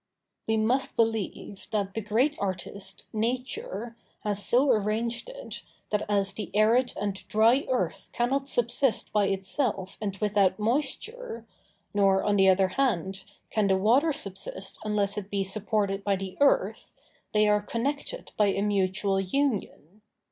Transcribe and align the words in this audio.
We 0.47 0.57
must 0.57 0.95
believe, 0.95 1.67
that 1.69 1.93
the 1.93 2.01
great 2.01 2.35
artist, 2.39 3.03
Nature, 3.13 3.95
has 4.21 4.43
so 4.43 4.71
arranged 4.71 5.29
it, 5.29 5.61
that 5.91 6.09
as 6.09 6.33
the 6.33 6.49
arid 6.55 6.93
and 6.99 7.13
dry 7.27 7.67
earth 7.69 8.09
cannot 8.11 8.47
subsist 8.47 9.13
by 9.13 9.27
itself 9.27 9.99
and 10.01 10.17
without 10.17 10.57
moisture, 10.57 11.45
nor, 11.93 12.23
on 12.23 12.35
the 12.35 12.49
other 12.49 12.69
hand, 12.69 13.25
can 13.51 13.67
the 13.67 13.77
water 13.77 14.11
subsist 14.11 14.79
unless 14.83 15.19
it 15.19 15.29
be 15.29 15.43
supported 15.43 16.03
by 16.03 16.15
the 16.15 16.35
earth, 16.39 16.95
they 17.31 17.47
are 17.47 17.61
connected 17.61 18.31
by 18.37 18.47
a 18.47 18.63
mutual 18.63 19.19
union. 19.19 20.01